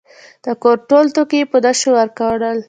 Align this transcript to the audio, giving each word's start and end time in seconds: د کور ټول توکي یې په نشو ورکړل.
د 0.45 0.47
کور 0.61 0.77
ټول 0.89 1.05
توکي 1.15 1.37
یې 1.41 1.49
په 1.51 1.57
نشو 1.65 1.89
ورکړل. 1.95 2.57